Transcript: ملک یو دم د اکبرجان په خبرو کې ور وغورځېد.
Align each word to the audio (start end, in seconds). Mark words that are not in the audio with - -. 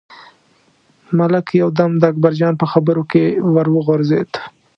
ملک 1.17 1.45
یو 1.61 1.69
دم 1.77 1.91
د 1.99 2.03
اکبرجان 2.11 2.53
په 2.61 2.65
خبرو 2.71 3.03
کې 3.11 3.23
ور 3.53 3.67
وغورځېد. 3.75 4.31